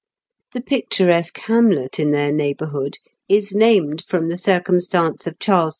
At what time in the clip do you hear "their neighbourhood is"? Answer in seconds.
2.09-3.53